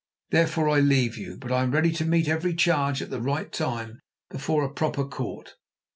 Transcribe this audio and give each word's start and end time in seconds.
Therefore 0.31 0.67
I 0.67 0.79
leave 0.79 1.15
you, 1.15 1.37
but 1.37 1.51
am 1.51 1.69
ready 1.69 1.91
to 1.91 2.05
meet 2.05 2.27
every 2.27 2.55
charge 2.55 3.03
at 3.03 3.11
the 3.11 3.21
right 3.21 3.51
time 3.51 3.99
before 4.31 4.63
a 4.63 4.73
proper 4.73 5.07
Court. 5.07 5.53